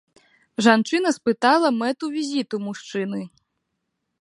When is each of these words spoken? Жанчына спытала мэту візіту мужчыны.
Жанчына 0.67 1.09
спытала 1.17 1.69
мэту 1.81 2.05
візіту 2.15 2.55
мужчыны. 2.69 3.21